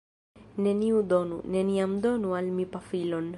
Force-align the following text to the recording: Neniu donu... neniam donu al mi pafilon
Neniu 0.67 1.03
donu... 1.11 1.37
neniam 1.57 1.93
donu 2.07 2.35
al 2.39 2.51
mi 2.57 2.65
pafilon 2.73 3.29